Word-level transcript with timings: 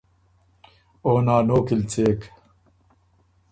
او 1.05 1.11
نانو 1.25 1.57
کی 1.67 1.75
ل 1.79 1.81
څېک۔ 1.91 2.19